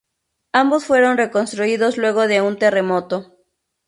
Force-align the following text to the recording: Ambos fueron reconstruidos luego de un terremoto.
Ambos 0.51 0.85
fueron 0.85 1.17
reconstruidos 1.17 1.97
luego 1.99 2.25
de 2.27 2.41
un 2.41 2.57
terremoto. 2.57 3.37